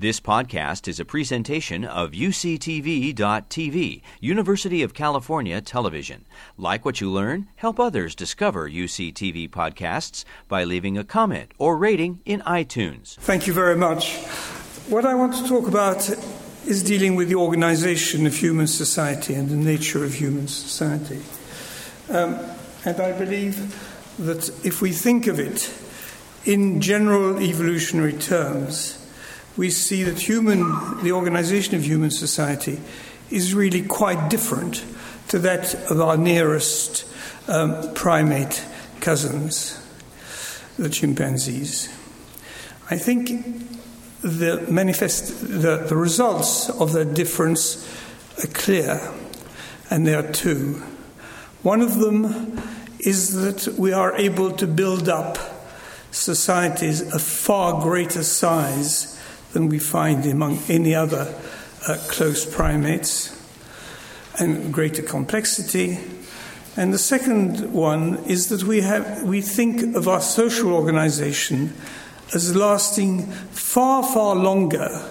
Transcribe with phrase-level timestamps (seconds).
[0.00, 6.24] This podcast is a presentation of UCTV.tv, University of California Television.
[6.56, 12.20] Like what you learn, help others discover UCTV podcasts by leaving a comment or rating
[12.24, 13.16] in iTunes.
[13.16, 14.18] Thank you very much.
[14.88, 16.08] What I want to talk about
[16.64, 21.20] is dealing with the organization of human society and the nature of human society.
[22.08, 22.38] Um,
[22.84, 23.56] and I believe
[24.20, 25.74] that if we think of it
[26.44, 28.97] in general evolutionary terms,
[29.58, 32.80] we see that human, the organization of human society
[33.28, 34.84] is really quite different
[35.26, 37.04] to that of our nearest
[37.48, 38.64] um, primate
[39.00, 39.78] cousins,
[40.78, 41.88] the chimpanzees.
[42.88, 43.30] I think
[44.22, 47.84] the manifest the, the results of that difference
[48.42, 49.12] are clear,
[49.90, 50.74] and there are two.
[51.64, 52.62] One of them
[53.00, 55.36] is that we are able to build up
[56.12, 59.17] societies of far greater size
[59.52, 61.34] than we find among any other
[61.86, 63.34] uh, close primates,
[64.38, 65.98] and greater complexity.
[66.76, 71.74] And the second one is that we, have, we think of our social organization
[72.34, 75.04] as lasting far, far longer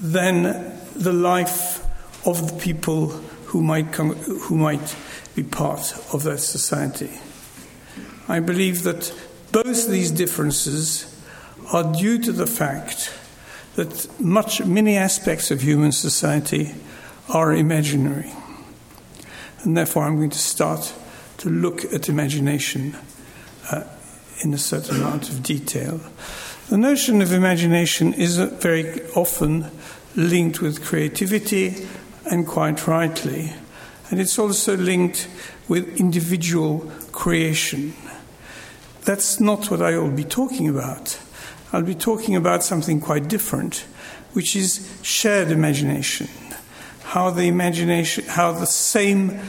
[0.00, 1.84] than the life
[2.26, 3.08] of the people
[3.46, 4.96] who might, come, who might
[5.34, 7.20] be part of that society.
[8.28, 9.14] I believe that
[9.50, 11.08] both these differences
[11.72, 13.12] are due to the fact
[13.76, 16.74] that much, many aspects of human society
[17.28, 18.32] are imaginary.
[19.62, 20.92] And therefore, I'm going to start
[21.38, 22.96] to look at imagination
[23.70, 23.84] uh,
[24.44, 26.00] in a certain amount of detail.
[26.68, 29.70] The notion of imagination is very often
[30.16, 31.86] linked with creativity,
[32.30, 33.52] and quite rightly.
[34.10, 35.28] And it's also linked
[35.68, 37.94] with individual creation.
[39.04, 41.18] That's not what I will be talking about.
[41.72, 43.86] I'll be talking about something quite different,
[44.34, 46.28] which is shared imagination.
[47.02, 49.40] How the imagination, how the same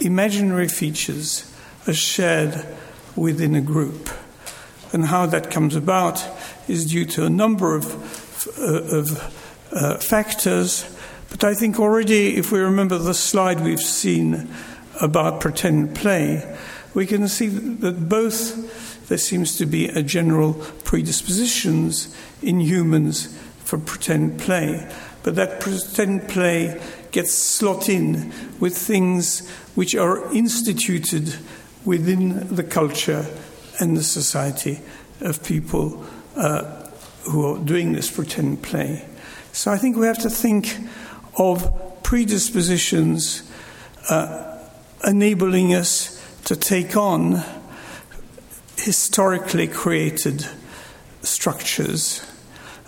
[0.00, 1.52] imaginary features
[1.86, 2.66] are shared
[3.14, 4.10] within a group.
[4.92, 6.26] And how that comes about
[6.66, 10.84] is due to a number of, uh, of uh, factors.
[11.30, 14.48] But I think already, if we remember the slide we've seen
[15.00, 16.56] about pretend play,
[16.94, 20.54] we can see that both there seems to be a general
[20.84, 24.88] predispositions in humans for pretend play.
[25.24, 31.34] But that pretend play gets slot in with things which are instituted
[31.84, 33.26] within the culture
[33.80, 34.78] and the society
[35.20, 36.06] of people
[36.36, 36.86] uh,
[37.24, 39.04] who are doing this pretend play.
[39.50, 40.76] So I think we have to think
[41.36, 41.68] of
[42.04, 43.42] predispositions
[44.08, 44.56] uh,
[45.04, 47.42] enabling us to take on
[48.80, 50.46] historically created
[51.22, 52.26] structures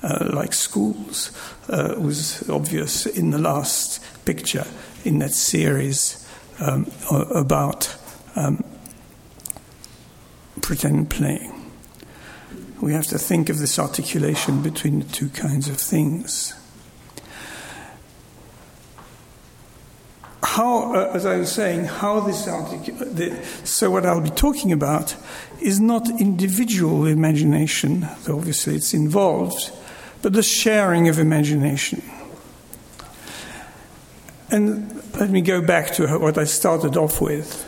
[0.03, 1.31] uh, like schools
[1.69, 4.67] uh, was obvious in the last picture
[5.05, 6.29] in that series
[6.61, 6.91] um,
[7.35, 7.97] about
[8.37, 8.65] um,
[10.61, 11.53] pretend playing.
[12.81, 16.55] We have to think of this articulation between the two kinds of things.
[20.53, 22.95] How, uh, as I was saying, how this article,
[23.65, 25.17] so what I'll be talking about
[25.63, 29.73] is not individual imagination, though obviously it's involved,
[30.21, 32.03] but the sharing of imagination.
[34.51, 37.65] And let me go back to what I started off with,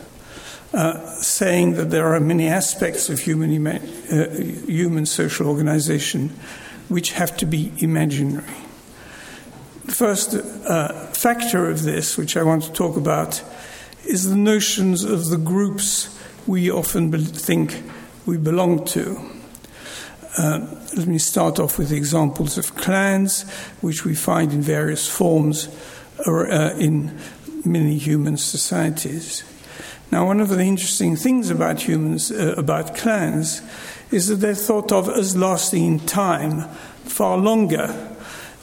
[0.75, 3.81] uh, saying that there are many aspects of human, ima-
[4.13, 4.29] uh,
[4.67, 6.29] human social organization
[6.91, 8.64] which have to be imaginary.
[9.85, 13.43] The first uh, factor of this, which I want to talk about,
[14.07, 17.83] is the notions of the groups we often be- think
[18.25, 19.21] we belong to.
[20.39, 23.43] Uh, let me start off with examples of clans,
[23.83, 25.69] which we find in various forms
[26.27, 27.19] uh, in
[27.65, 29.45] many human societies.
[30.11, 33.61] Now, one of the interesting things about humans, uh, about clans,
[34.11, 36.69] is that they're thought of as lasting in time
[37.05, 38.14] far longer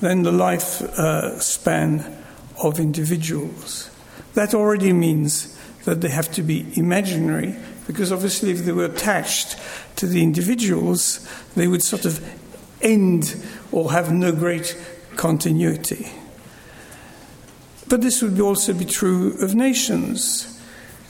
[0.02, 3.90] than the lifespan uh, of individuals.
[4.34, 7.56] That already means that they have to be imaginary,
[7.88, 9.58] because obviously, if they were attached
[9.96, 12.24] to the individuals, they would sort of
[12.82, 13.36] end
[13.72, 14.78] or have no great
[15.16, 16.10] continuity.
[17.88, 20.60] But this would also be true of nations.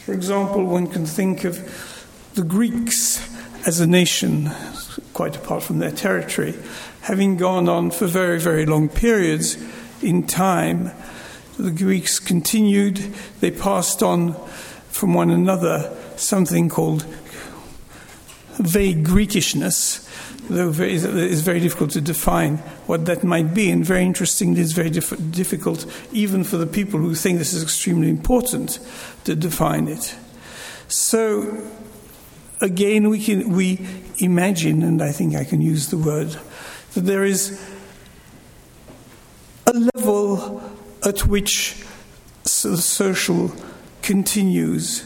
[0.06, 1.60] For example, one can think of
[2.34, 3.22] the Greeks
[3.68, 4.50] as a nation,
[5.14, 6.56] quite apart from their territory,
[7.02, 9.58] having gone on for very, very long periods
[10.02, 10.92] in time.
[11.58, 12.98] The Greeks continued,
[13.40, 14.34] they passed on
[14.90, 17.06] from one another something called
[18.58, 20.08] vague Greekishness,
[20.50, 22.58] though it's very difficult to define
[22.88, 23.72] what that might be.
[23.72, 27.64] And very interestingly, it's very diff- difficult even for the people who think this is
[27.64, 28.80] extremely important
[29.24, 30.16] to define it.
[30.88, 31.58] So,
[32.60, 33.88] again, we, can, we
[34.18, 36.38] imagine, and I think I can use the word,
[36.94, 37.60] that there is
[39.66, 40.62] a level
[41.06, 41.84] at which
[42.44, 43.52] the social
[44.02, 45.06] continues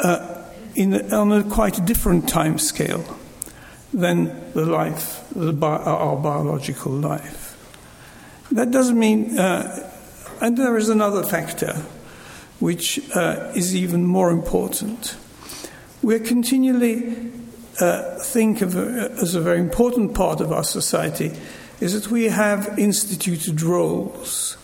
[0.00, 0.44] uh,
[0.74, 3.04] in, on a quite different time scale
[3.92, 7.56] than the life, the bi- our biological life.
[8.52, 9.92] That doesn't mean, uh,
[10.40, 11.82] and there is another factor
[12.60, 15.16] which uh, is even more important.
[16.02, 17.32] We're continually
[17.80, 21.32] uh, think of uh, as a very important part of our society
[21.80, 24.56] is that we have instituted roles.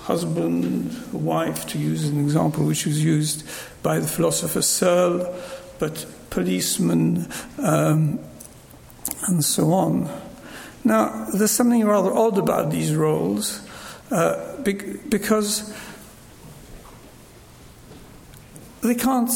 [0.00, 3.46] Husband, wife, to use an example which was used
[3.82, 5.32] by the philosopher Searle,
[5.78, 7.28] but policeman,
[7.58, 8.18] um,
[9.28, 10.10] and so on.
[10.84, 13.60] Now, there's something rather odd about these roles
[14.10, 15.72] uh, because
[18.82, 19.30] they can't,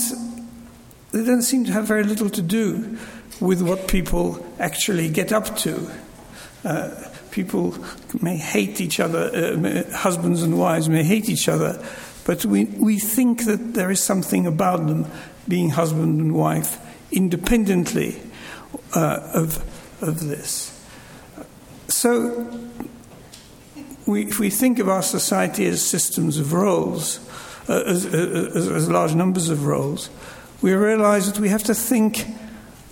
[1.12, 2.98] they don't seem to have very little to do
[3.40, 5.90] with what people actually get up to.
[6.64, 6.90] Uh,
[7.30, 7.74] people
[8.20, 11.82] may hate each other, uh, husbands and wives may hate each other,
[12.24, 15.06] but we, we think that there is something about them
[15.46, 16.78] being husband and wife
[17.12, 18.20] independently
[18.94, 19.58] uh, of,
[20.02, 20.72] of this.
[21.88, 22.58] So,
[24.06, 27.20] we, if we think of our society as systems of roles,
[27.68, 30.10] uh, as, as, as, large numbers of roles,
[30.66, 32.26] we realize that we have to think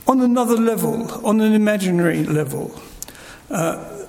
[0.06, 2.72] on another level, on an imaginary level,
[3.50, 4.06] uh,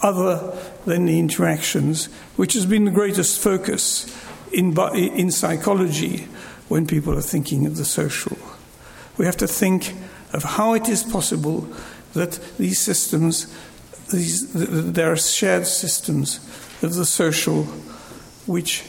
[0.00, 0.56] other
[0.86, 2.06] than the interactions,
[2.36, 4.06] which has been the greatest focus
[4.52, 6.28] in, in psychology
[6.68, 8.38] when people are thinking of the social.
[9.18, 9.92] We have to think
[10.32, 11.68] of how it is possible
[12.12, 13.52] that these systems,
[14.12, 16.36] these, there are shared systems
[16.80, 17.64] of the social
[18.46, 18.84] which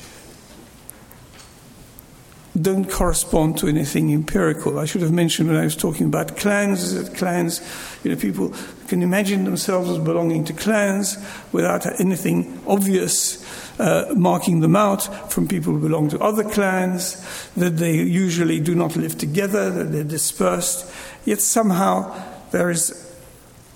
[2.59, 4.77] don't correspond to anything empirical.
[4.77, 7.61] I should have mentioned when I was talking about clans that clans,
[8.03, 8.53] you know, people
[8.87, 11.17] can imagine themselves as belonging to clans
[11.53, 13.41] without anything obvious
[13.79, 17.17] uh, marking them out from people who belong to other clans,
[17.55, 20.91] that they usually do not live together, that they're dispersed.
[21.25, 22.13] Yet somehow
[22.51, 23.15] there is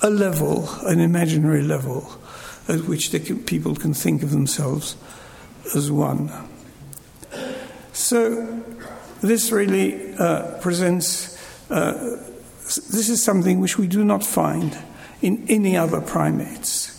[0.01, 2.11] a level, an imaginary level,
[2.67, 4.95] at which can, people can think of themselves
[5.75, 6.31] as one.
[7.95, 8.61] So
[9.21, 11.93] this really uh, presents, uh,
[12.63, 14.77] this is something which we do not find
[15.21, 16.91] in any other primates.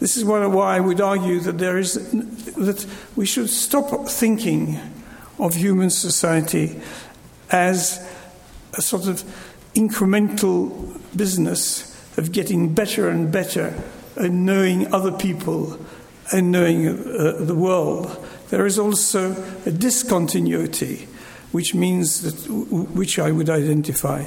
[0.00, 0.40] This is why
[0.76, 4.80] I would argue that there is that we should stop thinking
[5.38, 6.80] of human society
[7.50, 8.02] as
[8.72, 9.22] a sort of
[9.74, 13.74] incremental business of getting better and better
[14.16, 15.78] and knowing other people
[16.32, 18.25] and knowing uh, the world.
[18.50, 19.32] There is also
[19.64, 21.08] a discontinuity,
[21.52, 24.26] which means that which I would identify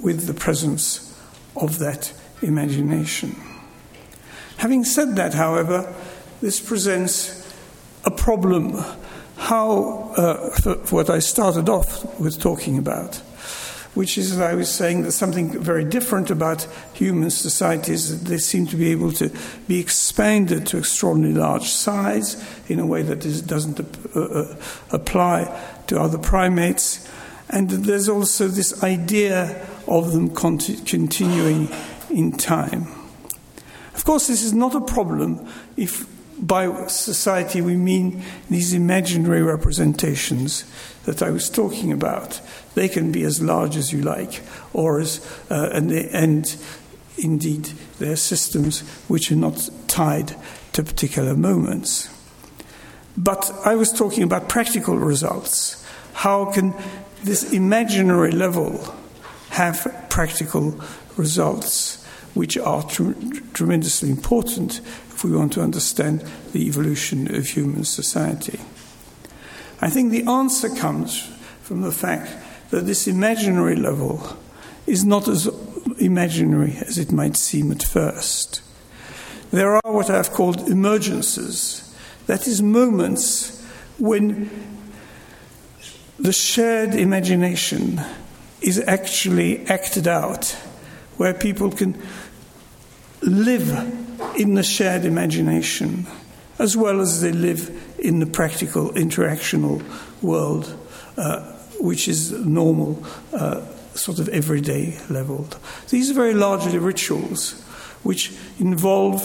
[0.00, 1.16] with the presence
[1.56, 2.12] of that
[2.42, 3.36] imagination.
[4.56, 5.94] Having said that, however,
[6.40, 7.36] this presents
[8.04, 8.82] a problem.
[9.36, 10.50] How, uh,
[10.90, 13.22] what I started off with talking about,
[13.94, 18.66] which is, as I was saying, that something very different about human societies, they seem
[18.68, 19.30] to be able to
[19.66, 24.56] be expanded to extraordinarily large size in a way that is, doesn't uh, uh,
[24.92, 27.08] apply to other primates.
[27.48, 31.68] And there's also this idea of them continuing
[32.10, 32.86] in time.
[33.94, 36.06] Of course, this is not a problem if
[36.40, 40.64] by society we mean these imaginary representations
[41.04, 42.40] that I was talking about.
[42.74, 44.42] They can be as large as you like,
[44.72, 45.20] or as,
[45.50, 46.56] uh, and, they, and
[47.18, 50.34] indeed, they're systems which are not tied
[50.72, 52.08] to particular moments.
[53.16, 55.84] But I was talking about practical results.
[56.14, 56.74] How can
[57.22, 58.94] this imaginary level
[59.50, 60.80] have practical
[61.16, 61.99] results?
[62.34, 63.12] Which are tr-
[63.52, 68.58] tremendously important if we want to understand the evolution of human society.
[69.80, 71.30] I think the answer comes
[71.62, 72.32] from the fact
[72.70, 74.36] that this imaginary level
[74.86, 75.48] is not as
[75.98, 78.62] imaginary as it might seem at first.
[79.50, 81.92] There are what I've called emergences,
[82.26, 83.64] that is, moments
[83.98, 84.50] when
[86.18, 88.00] the shared imagination
[88.60, 90.56] is actually acted out
[91.20, 92.00] where people can
[93.20, 93.68] live
[94.38, 96.06] in the shared imagination
[96.58, 99.82] as well as they live in the practical interactional
[100.22, 100.74] world,
[101.18, 101.40] uh,
[101.78, 103.60] which is normal uh,
[103.92, 105.46] sort of everyday level.
[105.90, 107.52] These are very largely rituals
[108.02, 109.20] which involve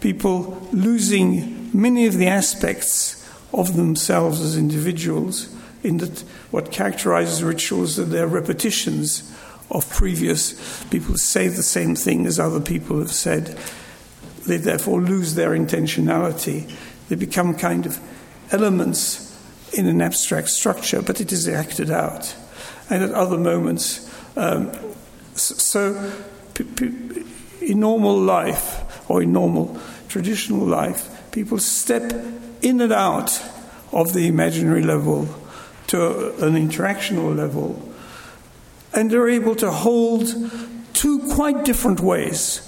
[0.00, 5.48] people losing many of the aspects of themselves as individuals
[5.82, 9.34] in that what characterizes rituals are their repetitions
[9.70, 13.58] of previous people say the same thing as other people have said
[14.46, 16.70] they therefore lose their intentionality
[17.08, 18.00] they become kind of
[18.50, 19.24] elements
[19.74, 22.34] in an abstract structure but it is acted out
[22.88, 24.72] and at other moments um,
[25.34, 26.12] so
[27.60, 32.12] in normal life or in normal traditional life people step
[32.62, 33.40] in and out
[33.92, 35.28] of the imaginary level
[35.88, 37.82] to an interactional level.
[38.94, 40.26] And they're able to hold
[40.92, 42.64] two quite different ways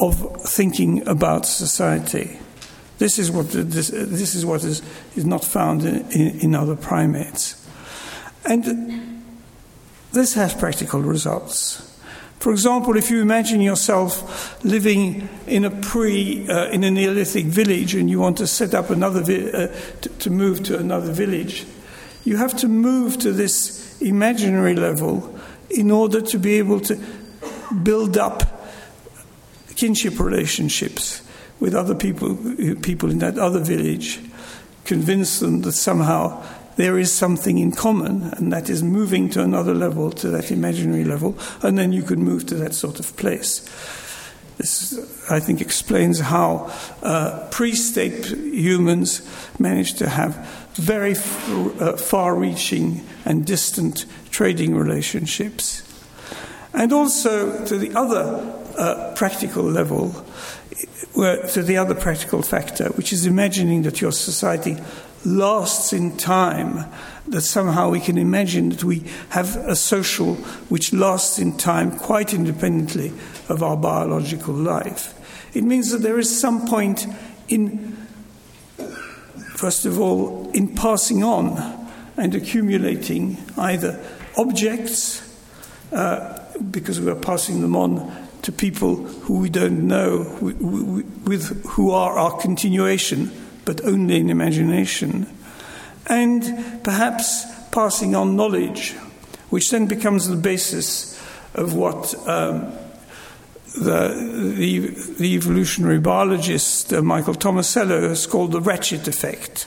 [0.00, 2.38] of thinking about society.
[2.98, 4.82] This is what, this, this is, what is,
[5.16, 7.66] is not found in, in, in other primates.
[8.44, 9.24] And
[10.12, 11.88] this has practical results.
[12.38, 17.94] For example, if you imagine yourself living in a pre, uh, in a Neolithic village,
[17.94, 19.68] and you want to set up another, vi- uh,
[20.00, 21.64] to, to move to another village,
[22.24, 25.38] you have to move to this imaginary level
[25.70, 26.98] in order to be able to
[27.82, 28.42] build up
[29.76, 31.22] kinship relationships
[31.60, 32.36] with other people,
[32.82, 34.20] people in that other village,
[34.84, 36.42] convince them that somehow
[36.76, 41.04] there is something in common, and that is moving to another level, to that imaginary
[41.04, 43.68] level, and then you can move to that sort of place.
[44.58, 46.70] This, I think, explains how
[47.02, 49.22] uh, pre state humans
[49.58, 50.36] managed to have
[50.74, 55.82] very f- uh, far reaching and distant trading relationships.
[56.74, 60.24] And also to the other uh, practical level,
[61.14, 64.78] to the other practical factor, which is imagining that your society
[65.24, 66.86] lasts in time,
[67.28, 70.34] that somehow we can imagine that we have a social
[70.68, 73.12] which lasts in time quite independently
[73.48, 75.14] of our biological life.
[75.54, 77.06] It means that there is some point
[77.48, 77.92] in
[79.62, 81.56] first of all, in passing on
[82.16, 83.96] and accumulating either
[84.36, 85.22] objects,
[85.92, 86.36] uh,
[86.72, 88.10] because we are passing them on
[88.42, 93.30] to people who we don't know, with who are our continuation,
[93.64, 95.28] but only in imagination,
[96.06, 98.92] and perhaps passing on knowledge,
[99.50, 101.20] which then becomes the basis
[101.54, 102.72] of what um,
[103.74, 104.78] the, the,
[105.18, 109.66] the evolutionary biologist uh, Michael Tomasello has called the ratchet effect.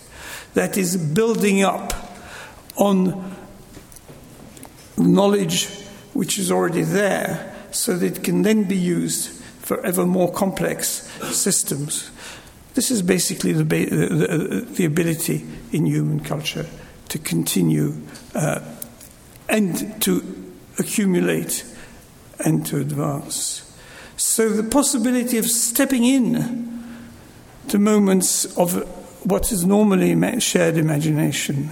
[0.54, 1.94] That is building up
[2.76, 3.36] on
[4.98, 5.68] knowledge
[6.14, 11.10] which is already there so that it can then be used for ever more complex
[11.36, 12.10] systems.
[12.76, 16.66] This is basically the, the, the ability in human culture
[17.10, 17.96] to continue
[18.36, 18.60] uh,
[19.48, 21.66] and to accumulate
[22.44, 23.62] and to advance.
[24.18, 26.84] So the possibility of stepping in
[27.70, 28.74] to moments of
[29.26, 31.72] what is normally shared imagination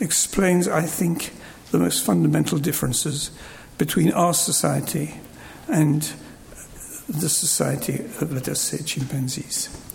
[0.00, 1.32] explains, I think,
[1.70, 3.30] the most fundamental differences
[3.78, 5.14] between our society
[5.68, 6.02] and
[7.08, 9.68] the society of, let us say, chimpanzees.